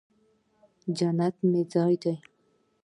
[0.97, 2.13] جنت مې ځای دې